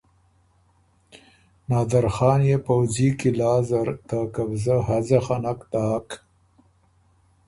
نادرخان 1.69 2.39
يې 2.49 2.57
پؤځي 2.65 3.09
قلعه 3.19 3.57
زر 3.69 3.89
ته 4.07 4.19
قبضه 4.35 4.75
حځه 4.87 5.19
خه 5.25 5.37
نک 5.43 5.59
داک 5.71 6.07